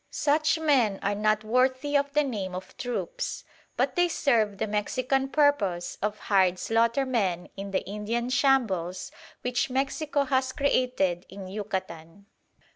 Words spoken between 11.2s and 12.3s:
in Yucatan.